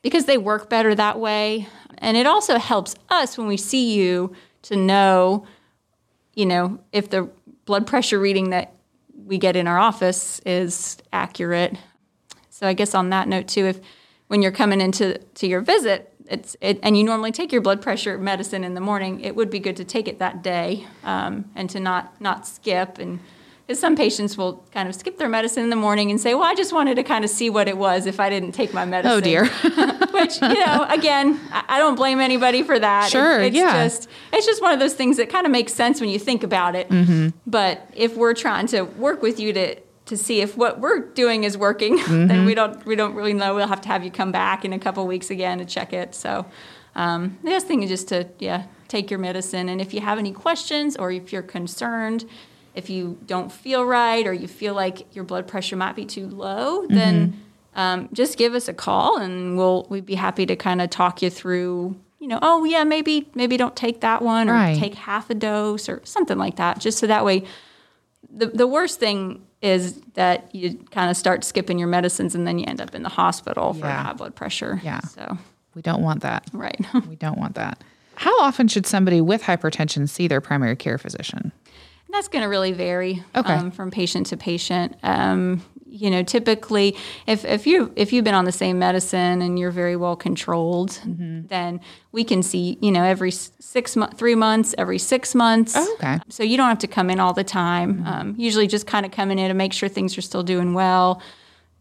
[0.00, 1.68] Because they work better that way.
[1.98, 5.46] And it also helps us when we see you to know,
[6.34, 7.30] you know, if the
[7.64, 8.74] blood pressure reading that
[9.24, 11.76] we get in our office is accurate.
[12.50, 13.80] So I guess on that note too, if
[14.28, 17.82] when you're coming into to your visit, it's it, and you normally take your blood
[17.82, 21.50] pressure medicine in the morning, it would be good to take it that day um,
[21.54, 22.98] and to not not skip.
[22.98, 23.20] And
[23.66, 26.44] because some patients will kind of skip their medicine in the morning and say, "Well,
[26.44, 28.84] I just wanted to kind of see what it was if I didn't take my
[28.84, 29.46] medicine." Oh dear.
[30.12, 33.06] Which you know, again, I don't blame anybody for that.
[33.06, 33.84] It- Sure, it's yeah.
[33.84, 36.42] just it's just one of those things that kind of makes sense when you think
[36.42, 36.88] about it.
[36.88, 37.28] Mm-hmm.
[37.46, 41.44] But if we're trying to work with you to to see if what we're doing
[41.44, 42.26] is working, Mm-hmm.
[42.26, 43.54] then we don't we don't really know.
[43.54, 46.14] We'll have to have you come back in a couple weeks again to check it.
[46.14, 46.44] So,
[46.94, 50.18] Um, the best thing is just to yeah take your medicine, and if you have
[50.18, 52.26] any questions or if you're concerned,
[52.74, 56.26] if you don't feel right or you feel like your blood pressure might be too
[56.28, 57.38] low, then
[57.74, 61.22] um, just give us a call, and we'll we'd be happy to kind of talk
[61.22, 61.96] you through.
[62.18, 64.78] You know, oh yeah, maybe maybe don't take that one or Right.
[64.78, 67.44] take half a dose or something like that, just so that way
[68.34, 72.58] the, the worst thing is that you kind of start skipping your medicines and then
[72.58, 74.02] you end up in the hospital for Yeah.
[74.04, 74.80] high blood pressure.
[74.82, 75.00] Yeah.
[75.00, 75.36] So,
[75.74, 76.48] We don't want that.
[76.52, 76.80] right.
[77.08, 77.82] We don't want that.
[78.14, 81.52] How often should somebody with hypertension see their primary care physician?
[82.12, 83.52] That's going to really vary Okay.
[83.54, 84.96] um, from patient to patient.
[85.02, 86.96] Um, you know, typically,
[87.26, 90.90] if, if you if you've been on the same medicine and you're very well controlled,
[90.90, 91.46] Mm-hmm.
[91.48, 91.80] then
[92.12, 95.74] we can see you know every six months, three months, every six months.
[95.76, 96.18] Oh, okay.
[96.30, 98.06] So you don't have to come in all the time.
[98.06, 101.20] Um, usually, just kind of coming in to make sure things are still doing well,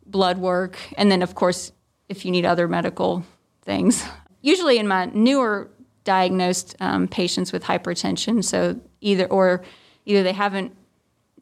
[0.05, 1.71] blood work, and then of course,
[2.09, 3.23] if you need other medical
[3.61, 4.03] things.
[4.41, 5.69] Usually, in my newer
[6.03, 9.63] diagnosed um, patients with hypertension, so either or
[10.05, 10.75] either they haven't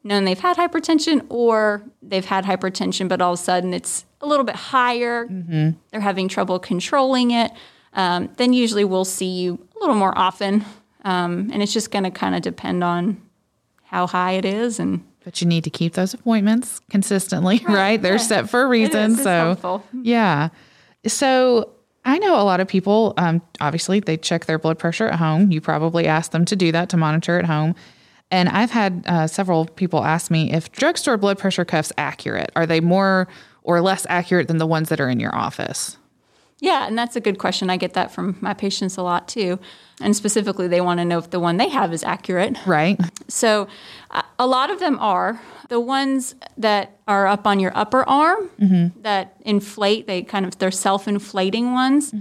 [0.02, 4.26] known they've had hypertension or they've had hypertension, but all of a sudden it's a
[4.26, 5.26] little bit higher.
[5.90, 7.50] They're having trouble controlling it.
[7.92, 10.64] Um, then usually we'll see you a little more often,
[11.04, 13.20] um, and it's just going to kind of depend on
[13.82, 18.00] how high it is and But you need to keep those appointments consistently, right?
[18.00, 18.18] They're yeah.
[18.18, 19.16] set for a reason.
[19.16, 19.84] so, helpful.
[20.02, 20.50] yeah.
[21.06, 21.70] So,
[22.04, 25.50] I know a lot of people, um, obviously, they check their blood pressure at home.
[25.50, 27.74] You probably ask them to do that to monitor at home.
[28.30, 32.50] And I've had uh, several people ask me if drugstore blood pressure cuffs accurate.
[32.54, 33.28] Are they more
[33.62, 35.96] or less accurate than the ones that are in your office?
[36.60, 37.70] Yeah, and that's a good question.
[37.70, 39.58] I get that from my patients a lot too.
[40.00, 42.56] And specifically, they want to know if the one they have is accurate.
[42.66, 43.00] Right.
[43.28, 43.68] So,
[44.10, 45.40] uh, a lot of them are.
[45.68, 48.50] The ones that are up on your upper arm
[49.02, 52.12] that inflate, they kind of, they're self inflating ones.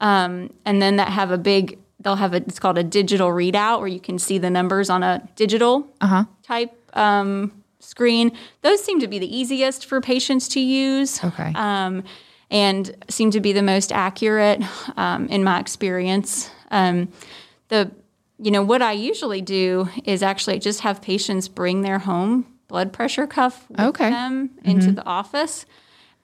[0.00, 3.78] Um, and then that have a big, they'll have a, it's called a digital readout
[3.80, 5.86] where you can see the numbers on a digital
[6.42, 8.32] type um, screen.
[8.62, 11.52] Those seem to be the easiest for patients to use Okay.
[11.54, 12.04] um,
[12.50, 14.62] and seem to be the most accurate
[14.96, 16.50] um, in my experience.
[16.70, 17.08] Um,
[17.68, 17.90] the
[18.40, 22.92] you know what I usually do is actually just have patients bring their home blood
[22.92, 24.10] pressure cuff with Okay.
[24.10, 25.66] them into the office,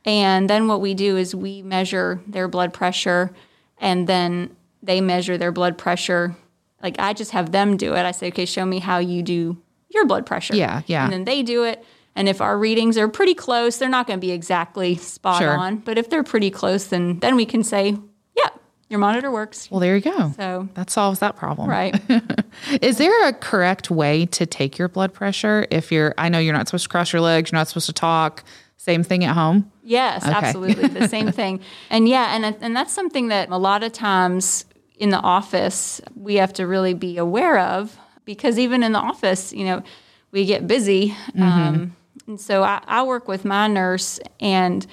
[0.04, 3.32] and then what we do is we measure their blood pressure,
[3.78, 4.54] and then
[4.84, 6.36] they measure their blood pressure.
[6.82, 8.04] Like I just have them do it.
[8.04, 9.56] I say, okay, show me how you do
[9.88, 10.54] your blood pressure.
[10.54, 11.04] Yeah, yeah.
[11.04, 11.84] And then they do it.
[12.16, 15.56] And if our readings are pretty close, they're not going to be exactly spot Sure.
[15.56, 15.78] on.
[15.78, 17.96] But if they're pretty close, then then we can say,
[18.36, 18.48] yeah,
[18.88, 19.68] your monitor works.
[19.70, 20.32] Well, there you go.
[20.36, 21.68] So that solves that problem.
[21.68, 21.98] right.
[22.82, 25.66] Is there a correct way to take your blood pressure?
[25.70, 27.92] If you're, I know you're not supposed to cross your legs, you're not supposed to
[27.92, 28.44] talk.
[28.76, 29.72] Same thing at home.
[29.82, 30.88] Yes, absolutely.
[30.88, 31.60] The same thing.
[31.90, 34.66] And yeah, and and that's something that a lot of times
[34.98, 39.52] in the office we have to really be aware of because even in the office,
[39.52, 39.82] you know,
[40.30, 41.14] we get busy.
[41.40, 41.94] Um,
[42.26, 44.86] and so I, I work with my nurse, and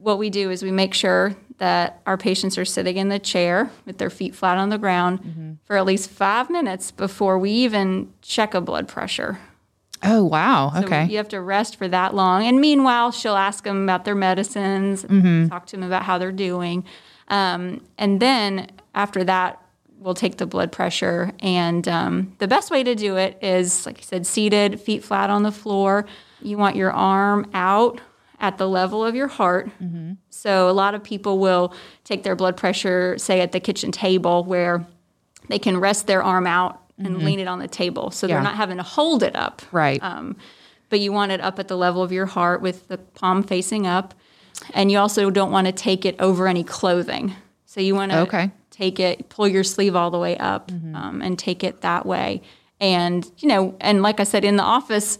[0.00, 3.70] what we do is we make sure that our patients are sitting in the chair
[3.84, 8.12] with their feet flat on the ground for at least five minutes before we even
[8.22, 9.38] check a blood pressure.
[10.02, 10.70] Oh, wow.
[10.74, 11.06] So Okay.
[11.06, 12.44] you have to rest for that long.
[12.46, 15.48] And meanwhile, she'll ask them about their medicines, Mm-hmm.
[15.48, 16.84] talk to them about how they're doing.
[17.28, 19.62] Um, and then after that,
[19.98, 21.30] we'll take the blood pressure.
[21.40, 25.30] And um, the best way to do it is, like I said, seated, feet flat
[25.30, 26.06] on the floor.
[26.42, 28.00] You want your arm out
[28.40, 29.70] at the level of your heart.
[29.82, 30.12] Mm-hmm.
[30.28, 31.72] So a lot of people will
[32.04, 34.84] take their blood pressure, say, at the kitchen table where
[35.48, 38.10] they can rest their arm out and lean it on the table.
[38.10, 38.30] So Mm-hmm.
[38.30, 38.36] Yeah.
[38.36, 40.02] they're not having to hold it up right.
[40.02, 40.36] um,
[40.88, 43.86] but you want it up at the level of your heart with the palm facing
[43.86, 44.14] up.
[44.72, 47.34] And you also don't want to take it over any clothing.
[47.66, 48.50] So you want to Okay.
[48.76, 52.42] Take it, pull your sleeve all the way up um, and take it that way.
[52.80, 55.18] And, you know, and like I said, in the office,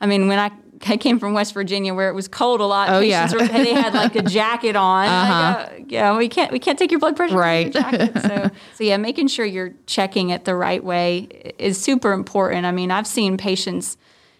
[0.00, 0.50] I mean, when I,
[0.86, 3.26] I came from West Virginia where it was cold a lot, Oh, yeah.
[3.26, 5.06] patients were, they had like a jacket on.
[5.06, 7.36] Like, uh, yeah, we can't we can't take your blood pressure.
[7.36, 7.70] Right.
[7.72, 8.12] Jacket.
[8.22, 11.28] So, so yeah, making sure you're checking it the right way
[11.58, 12.64] is super important.
[12.66, 13.96] I mean, I've seen patients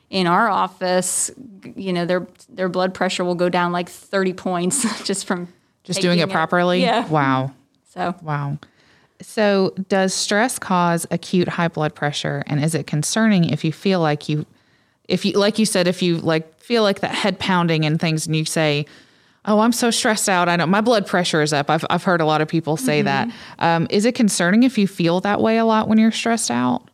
[0.08, 1.30] in our office,
[1.74, 5.48] you know, their their blood pressure will go down like 30 points just from
[5.84, 6.80] Just doing it properly.
[6.82, 7.06] Yeah.
[7.08, 7.52] Wow.
[7.96, 8.58] So Wow.
[9.22, 12.44] So, does stress cause acute high blood pressure?
[12.46, 14.44] And is it concerning if you feel like you,
[15.08, 18.26] if you, like you said, if you like feel like that head pounding and things
[18.26, 18.84] and you say,
[19.46, 20.48] Oh, I'm so stressed out.
[20.48, 21.70] I know my blood pressure is up.
[21.70, 23.30] I've, I've heard a lot of people say that.
[23.60, 26.90] Um, is it concerning if you feel that way a lot when you're stressed out?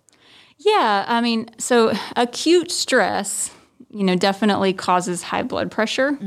[0.59, 3.51] Yeah, I mean, so acute stress,
[3.91, 6.19] you know, definitely causes high blood pressure.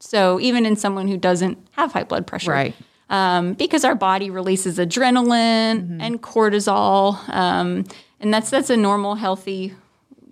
[0.00, 2.74] So even in someone who doesn't have high blood pressure, Right.
[3.10, 7.84] Um, because our body releases adrenaline and cortisol, um,
[8.20, 9.74] and that's that's a normal, healthy,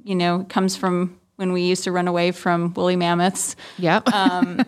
[0.05, 3.57] you know, comes from when we used to run away from woolly mammoths.
[3.79, 4.09] Yep.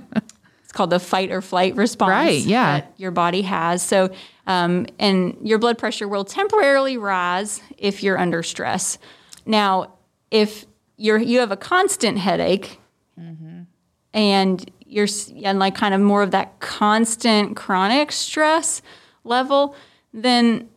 [0.68, 2.10] It's called the fight or flight response.
[2.10, 2.80] Right, yeah.
[2.80, 3.82] That your body has.
[3.82, 4.10] So,
[4.46, 8.98] um, and your blood pressure will temporarily rise if you're under stress.
[9.46, 9.94] Now,
[10.30, 10.66] if
[10.98, 12.78] you're you have a constant headache,
[14.12, 15.06] and you're
[15.44, 18.82] and like kind of more of that constant chronic stress
[19.24, 19.74] level,
[20.12, 20.68] then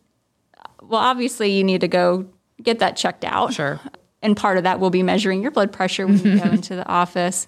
[0.82, 2.26] well, obviously you need to go
[2.62, 3.80] get that checked out Sure.
[4.20, 6.86] and part of that will be measuring your blood pressure when you go into the
[6.88, 7.46] office.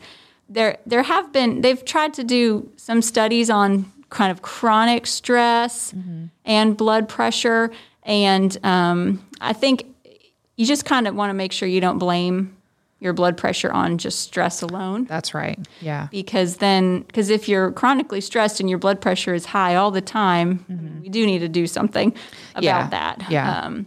[0.48, 5.92] There, there have been they've tried to do some studies on kind of chronic stress
[6.44, 7.70] and blood pressure,
[8.04, 9.84] and um, I think
[10.56, 12.56] you just kind of want to make sure you don't blame
[13.00, 15.58] your blood pressure on just stress alone That's right.
[15.80, 16.08] Yeah.
[16.10, 20.00] because then because if you're chronically stressed and your blood pressure is high all the
[20.00, 20.64] time
[21.02, 22.14] we do need to do something
[22.54, 22.88] about Yeah.
[22.88, 23.60] that Yeah.
[23.66, 23.86] um,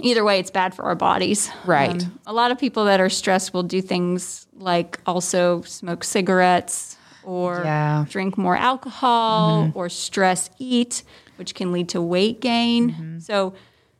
[0.00, 2.02] either way it's bad for our bodies Right.
[2.02, 6.96] Um, a lot of people that are stressed will do things like also smoke cigarettes
[7.22, 8.00] or Yeah.
[8.00, 8.10] Mm-hmm.
[8.10, 11.02] drink more alcohol or stress eat
[11.36, 13.18] which can lead to weight gain Mm-hmm.
[13.20, 13.54] so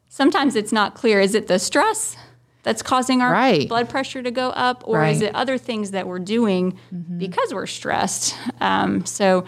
[0.09, 2.17] sometimes it's not clear is it the stress
[2.63, 3.69] that's causing our Right.
[3.69, 5.17] blood pressure to go up or is Right.
[5.17, 5.25] Mm-hmm.
[5.27, 6.79] it other things that we're doing
[7.19, 9.45] because we're stressed um, so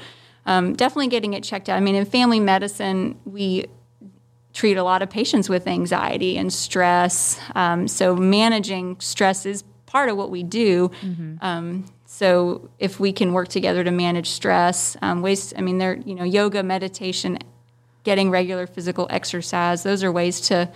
[0.46, 3.66] um, definitely getting it checked out i mean in family medicine we
[4.52, 10.08] treat a lot of patients with anxiety and stress um, so managing stress is part
[10.08, 10.90] of what we do
[11.40, 15.96] um, so if we can work together to manage stress um, ways i mean there
[16.04, 17.38] you know yoga meditation
[18.04, 20.68] getting regular physical exercise those are ways to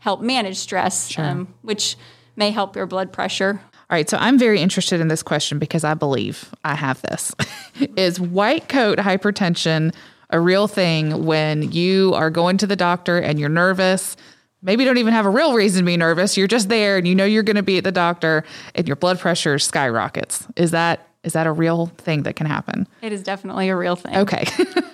[0.00, 1.96] help manage stress um, which
[2.36, 3.60] may help your blood pressure
[3.90, 7.34] All right, so I'm very interested in this question because I believe I have this.
[7.96, 9.92] Is white coat hypertension
[10.30, 14.16] a real thing when you are going to the doctor and you're nervous?
[14.62, 16.36] Maybe you don't even have a real reason to be nervous.
[16.36, 18.44] You're just there and you know you're going to be at the doctor
[18.76, 20.46] and your blood pressure skyrockets.
[20.54, 22.86] Is that is that a real thing that can happen?
[23.02, 24.44] it is definitely a real thing Okay.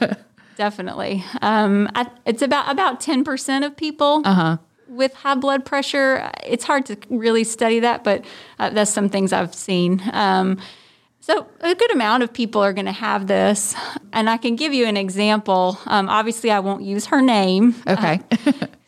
[0.57, 1.23] Definitely.
[1.43, 4.23] Um, I, it's about about ten percent of people
[4.89, 6.31] with high blood pressure.
[6.45, 8.25] It's hard to really study that, but
[8.59, 10.03] uh, that's some things I've seen.
[10.13, 10.59] Um,
[11.21, 13.75] so a good amount of people are going to have this,
[14.13, 15.79] and I can give you an example.
[15.87, 17.75] Um, obviously, I won't use her name.
[17.87, 18.21] okay.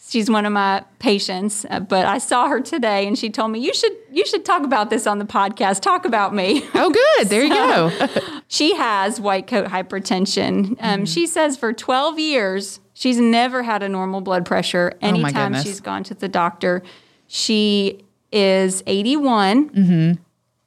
[0.08, 3.58] She's one of my patients, uh, but I saw her today, and she told me
[3.60, 5.80] you should you should talk about this on the podcast.
[5.82, 6.62] Talk about me.
[6.74, 7.28] oh good.
[7.28, 8.08] There you go.
[8.50, 10.76] She has white coat hypertension.
[10.80, 15.64] Um, She says for 12 years, she's never had a normal blood pressure anytime goodness.
[15.64, 16.82] she's gone to the doctor.
[17.26, 20.18] She is 81.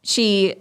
[0.04, 0.56] She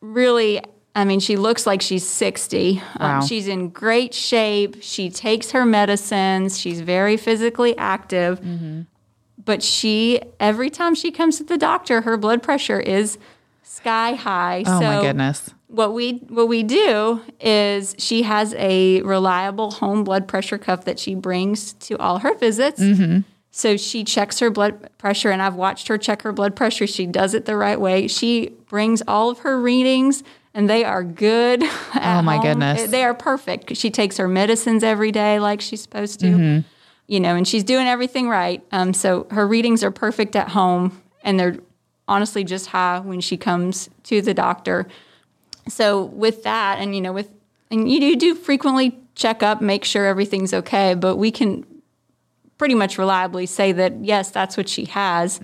[0.00, 0.60] really,
[0.94, 2.80] I mean, she looks like she's 60.
[3.00, 3.18] Wow.
[3.20, 4.76] Um, she's in great shape.
[4.80, 6.58] She takes her medicines.
[6.58, 8.40] She's very physically active.
[9.44, 13.18] But she, every time she comes to the doctor, her blood pressure is
[13.62, 14.62] sky high.
[14.66, 15.50] Oh my goodness.
[15.66, 20.98] what we what we do is she has a reliable home blood pressure cuff that
[21.00, 22.80] she brings to all her visits.
[23.50, 26.86] So she checks her blood pressure, and I've watched her check her blood pressure.
[26.86, 28.06] She does it the right way.
[28.08, 30.22] She brings all of her readings,
[30.54, 31.62] and they are good.
[32.06, 32.90] Oh, my goodness.
[32.90, 33.76] they are perfect.
[33.76, 36.62] She takes her medicines every day like she's supposed to.
[37.06, 38.62] You know, and she's doing everything right.
[38.72, 41.56] Um, so her readings are perfect at home, and they're
[42.08, 44.86] honestly just high when she comes to the doctor.
[45.68, 47.30] So with that, and you know, with
[47.70, 51.64] and you do, do frequently check up, make sure everything's okay, but we can
[52.58, 55.40] pretty much reliably say that yes, that's what she has.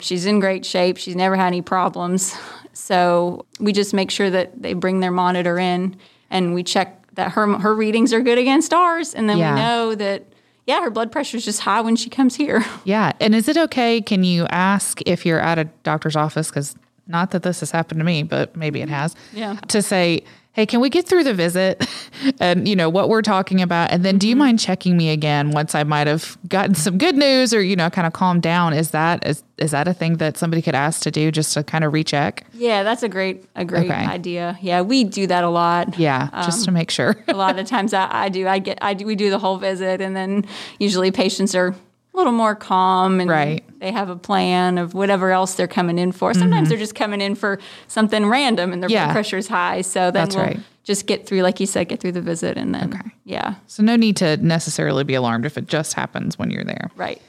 [0.00, 0.96] She's in great shape.
[0.98, 2.34] She's never had any problems.
[2.72, 5.96] So we just make sure that they bring their monitor in,
[6.30, 9.54] and we check that her her readings are good against ours, and then Yeah.
[9.54, 10.24] we know that
[10.66, 12.64] yeah, her blood pressure is just high when she comes here.
[12.84, 13.12] Yeah.
[13.20, 14.00] And is it okay?
[14.00, 16.48] Can you ask if you're at a doctor's office?
[16.50, 16.76] Because
[17.08, 19.16] not that this has happened to me, but maybe it has.
[19.32, 19.56] Yeah.
[19.68, 21.86] To say, hey, can we get through the visit
[22.40, 23.90] and, you know, what we're talking about?
[23.90, 24.40] And then do you mm-hmm.
[24.40, 27.88] mind checking me again once I might have gotten some good news or, you know,
[27.88, 28.74] kind of calmed down?
[28.74, 31.62] Is that, is, is that a thing that somebody could ask to do just to
[31.64, 32.44] kind of recheck?
[32.52, 33.94] Yeah, that's a great a great Okay.
[33.94, 34.58] idea.
[34.60, 35.98] Yeah, we do that a lot.
[35.98, 36.28] Yeah.
[36.44, 37.16] just to um, make sure.
[37.28, 38.46] a lot of times I, I do.
[38.46, 38.78] I get.
[38.82, 39.06] I do.
[39.06, 40.44] We do the whole visit, and then
[40.78, 41.74] usually patients are
[42.12, 43.64] a little more calm and Right.
[43.80, 46.34] they have a plan of whatever else they're coming in for.
[46.34, 47.58] Sometimes they're just coming in for
[47.88, 48.94] something random, and their Mm-hmm.
[48.94, 49.04] Yeah.
[49.06, 49.80] blood pressure's high.
[49.80, 50.60] So then That's we'll right.
[50.84, 53.10] just get through, like you said, get through the visit, and then Okay.
[53.24, 56.90] yeah, so no need to necessarily be alarmed if it just happens when you're there.
[56.96, 57.20] right.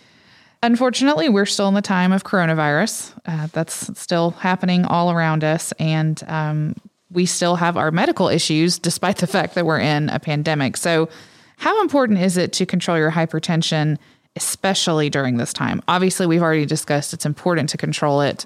[0.62, 3.12] Unfortunately, we're still in the time of coronavirus.
[3.26, 5.74] Uh, that's still happening all around us.
[5.78, 6.76] And um,
[7.12, 10.78] we still have our medical issues, despite the fact that we're in a pandemic.
[10.78, 11.10] So,
[11.58, 13.98] How important is it to control your hypertension,
[14.36, 15.82] especially during this time?
[15.88, 18.46] Obviously, we've already discussed it's important to control it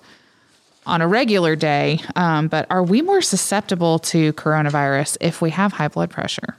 [0.85, 5.73] on a regular day, um, but are we more susceptible to coronavirus if we have
[5.73, 6.55] high blood pressure?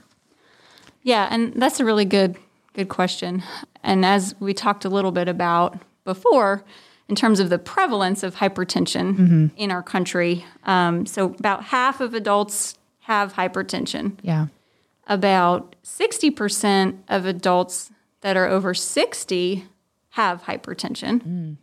[1.01, 2.37] Yeah, and that's a really good
[2.73, 3.43] good question.
[3.83, 6.63] And as we talked a little bit about before,
[7.07, 9.47] in terms of the prevalence of hypertension mm-hmm.
[9.57, 14.17] in our country, um, so about half of adults have hypertension.
[14.21, 14.47] Yeah.
[15.07, 17.91] About sixty percent of adults
[18.21, 19.65] that are over sixty
[20.09, 21.21] have hypertension.
[21.21, 21.57] Mm.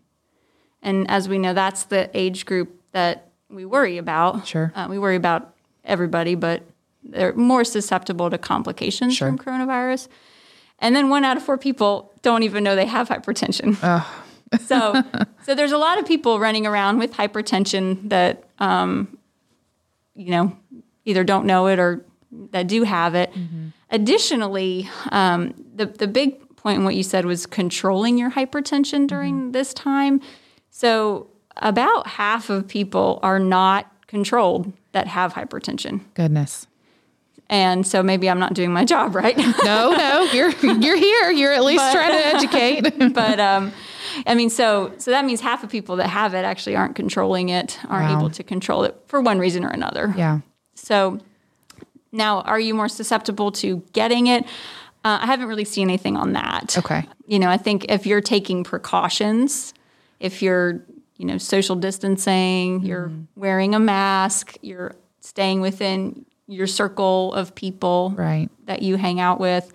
[0.82, 4.46] And as we know, that's the age group that we worry about.
[4.46, 4.72] Sure.
[4.74, 5.54] Uh, we worry about
[5.84, 6.62] everybody, but
[7.02, 9.28] they're more susceptible to complications sure.
[9.28, 10.08] from coronavirus.
[10.78, 13.76] And then one out of four people don't even know they have hypertension.
[14.66, 15.02] so,
[15.44, 19.16] so there's a lot of people running around with hypertension that, um,
[20.14, 20.56] you know,
[21.04, 22.04] either don't know it or
[22.50, 23.32] that do have it.
[23.32, 23.68] Mm-hmm.
[23.90, 29.36] Additionally, um, the the big point in what you said was controlling your hypertension during
[29.36, 29.50] mm-hmm.
[29.52, 30.20] this time.
[30.70, 36.00] So, about half of people are not controlled that have hypertension.
[36.14, 36.66] Goodness.
[37.48, 39.36] And so maybe I'm not doing my job right.
[39.64, 41.30] no, no, you're you're here.
[41.30, 43.12] You're at least but, trying to educate.
[43.14, 43.72] but um,
[44.26, 47.48] I mean, so so that means half of people that have it actually aren't controlling
[47.48, 48.18] it, aren't wow.
[48.18, 50.12] able to control it for one reason or another.
[50.16, 50.40] Yeah.
[50.74, 51.20] So
[52.10, 54.44] now, are you more susceptible to getting it?
[55.06, 56.76] Uh, I haven't really seen anything on that.
[56.76, 57.06] Okay.
[57.28, 59.72] You know, I think if you're taking precautions,
[60.18, 60.84] if you're
[61.16, 62.86] you know social distancing, mm.
[62.88, 68.48] you're wearing a mask, you're staying within your circle of people right.
[68.64, 69.72] that you hang out with.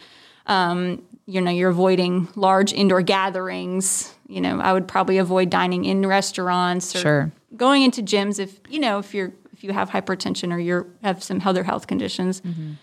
[0.47, 4.13] Um, you know, you're avoiding large indoor gatherings.
[4.27, 7.31] You know, I would probably avoid dining in restaurants or sure.
[7.55, 11.23] going into gyms if you know if you're if you have hypertension or you have
[11.23, 12.41] some other health conditions.
[12.41, 12.73] Mm-hmm.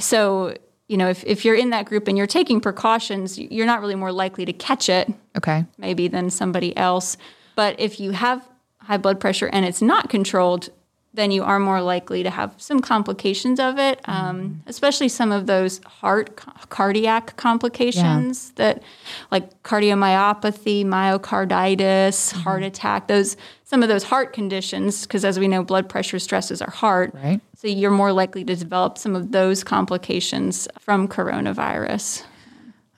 [0.00, 0.54] So
[0.88, 3.94] you know, if, if you're in that group and you're taking precautions, you're not really
[3.94, 5.12] more likely to catch it.
[5.36, 5.64] Okay.
[5.78, 7.16] Maybe than somebody else.
[7.56, 8.46] But if you have
[8.78, 10.68] high blood pressure and it's not controlled,
[11.14, 14.52] then you are more likely to have some complications of it, um, mm-hmm.
[14.66, 16.36] especially some of those heart
[16.68, 18.64] cardiac complications yeah.
[18.64, 18.82] that,
[19.30, 22.40] like cardiomyopathy, myocarditis, mm-hmm.
[22.40, 23.06] heart attack.
[23.06, 27.14] Those some of those heart conditions, because as we know, blood pressure stresses our heart.
[27.14, 27.40] Right.
[27.56, 32.24] So you're more likely to develop some of those complications from coronavirus.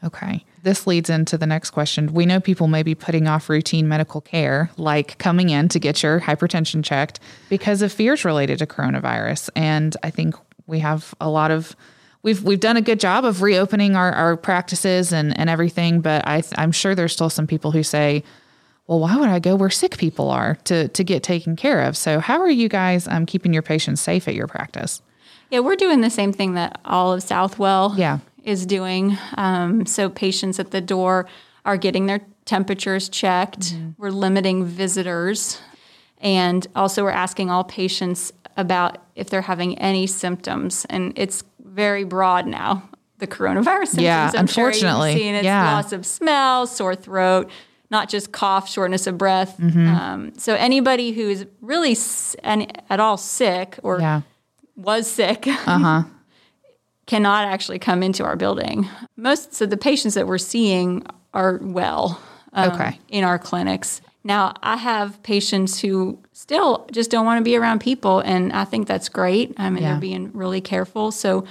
[0.02, 0.44] Okay.
[0.66, 2.12] This leads into the next question.
[2.12, 6.02] We know people may be putting off routine medical care, like coming in to get
[6.02, 9.48] your hypertension checked, because of fears related to coronavirus.
[9.54, 10.34] And I think
[10.66, 11.76] we have a lot of
[12.24, 16.26] we've we've done a good job of reopening our, our practices and, and everything, but
[16.26, 18.24] I I'm sure there's still some people who say,
[18.88, 21.96] well, why would I go where sick people are to to get taken care of?
[21.96, 25.00] So how are you guys um, keeping your patients safe at your practice?
[25.48, 29.18] Yeah, we're doing the same thing that all of Southwell yeah is doing.
[29.36, 31.26] Um, so patients at the door
[31.66, 33.60] are getting their temperatures checked.
[33.74, 33.90] Mm-hmm.
[33.98, 35.60] We're limiting visitors.
[36.18, 40.86] And also, we're asking all patients about if they're having any symptoms.
[40.88, 42.88] And it's very broad now,
[43.18, 44.02] the coronavirus symptoms.
[44.02, 45.18] Yeah, I'm unfortunately.
[45.18, 45.74] Sure it's yeah.
[45.74, 47.50] loss of smell, sore throat,
[47.90, 49.58] not just cough, shortness of breath.
[49.58, 49.88] Mm-hmm.
[49.88, 54.22] Um, so, anybody who is really s- at all sick or yeah.
[54.76, 55.46] was sick.
[55.66, 56.04] Uh-huh.
[57.06, 58.88] Cannot actually come into our building.
[59.16, 62.20] Most so the patients that we're seeing are well
[62.52, 63.00] um, okay.
[63.08, 64.00] in our clinics.
[64.24, 68.64] Now, I have patients who still just don't want to be around people, and I
[68.64, 69.54] think that's great.
[69.56, 69.92] I mean, yeah.
[69.92, 71.12] they're being really careful.
[71.12, 71.44] So,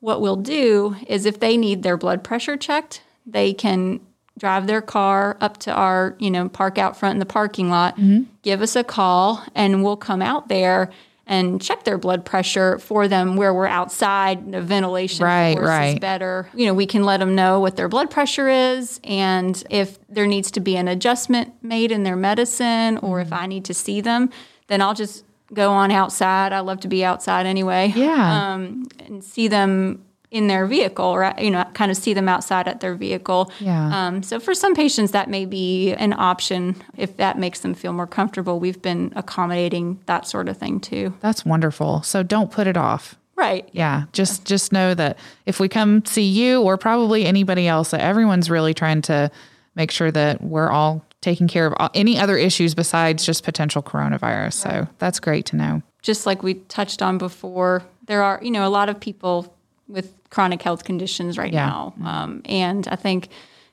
[0.00, 4.00] what we'll do is if they need their blood pressure checked, they can
[4.38, 7.96] drive their car up to our, you know, park out front in the parking lot,
[7.96, 8.22] mm-hmm.
[8.42, 10.90] give us a call, and we'll come out there
[11.26, 14.50] and check their blood pressure for them where we're outside.
[14.52, 15.94] The ventilation right, right.
[15.94, 16.48] is better.
[16.54, 20.26] You know, we can let them know what their blood pressure is and if there
[20.26, 24.00] needs to be an adjustment made in their medicine or if I need to see
[24.00, 24.30] them,
[24.66, 26.52] then I'll just go on outside.
[26.52, 27.92] I love to be outside anyway.
[27.94, 28.52] Yeah.
[28.52, 31.38] Um, and see them in their vehicle right?
[31.38, 33.52] you know kind of see them outside at their vehicle.
[33.60, 34.06] Yeah.
[34.08, 37.92] Um, so for some patients that may be an option if that makes them feel
[37.92, 38.58] more comfortable.
[38.58, 41.14] We've been accommodating that sort of thing too.
[41.20, 42.02] That's wonderful.
[42.02, 43.14] So don't put it off.
[43.36, 43.68] Right.
[43.72, 44.04] Yeah.
[44.12, 48.50] Just just know that if we come see you or probably anybody else that everyone's
[48.50, 49.30] really trying to
[49.74, 54.64] make sure that we're all taking care of any other issues besides just potential coronavirus.
[54.64, 54.84] Right.
[54.84, 55.82] so that's great to know.
[56.00, 59.51] Just like we touched on before there are you know a lot of people
[59.92, 61.66] with chronic health conditions right yeah.
[61.66, 61.94] now.
[62.04, 63.28] Um, and I think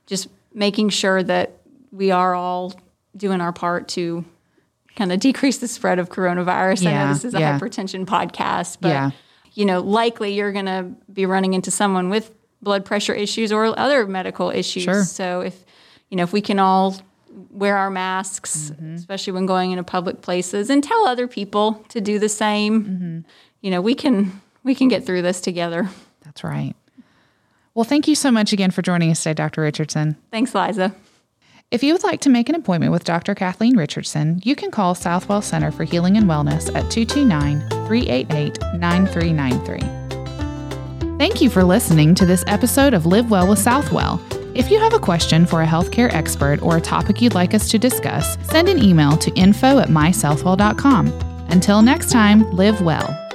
[0.06, 1.54] just making sure that
[1.92, 2.74] we are all
[3.16, 4.24] doing our part to
[4.96, 6.84] kind of decrease the spread of coronavirus.
[6.84, 6.90] Yeah.
[6.90, 7.58] I know this is a yeah.
[7.58, 9.14] hypertension podcast, but
[9.54, 13.66] you know, likely you're going to be running into someone with blood pressure issues or
[13.80, 14.84] other medical issues.
[14.84, 15.04] Sure.
[15.04, 15.64] So if
[16.10, 16.96] you know if we can all
[17.52, 18.96] wear our masks, Mm-hmm.
[18.96, 23.20] especially when going into public places, and tell other people to do the same, Mm-hmm.
[23.62, 25.88] you know, we can we can get through this together.
[26.30, 26.76] That's right.
[27.74, 29.62] Well, thank you so much again for joining us today, Dr.
[29.62, 30.16] Richardson.
[30.32, 30.94] Thanks, Liza.
[31.72, 33.34] If you would like to make an appointment with Dr.
[33.34, 41.18] Kathleen Richardson, you can call Southwell Center for Healing and Wellness at 229 388 9393.
[41.18, 44.22] Thank you for listening to this episode of Live Well with Southwell.
[44.54, 47.72] If you have a question for a healthcare expert or a topic you'd like us
[47.72, 51.08] to discuss, send an email to info at mysouthwell.com.
[51.50, 53.29] Until next time, live well.